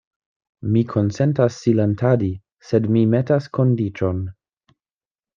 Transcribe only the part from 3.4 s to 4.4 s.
kondiĉon.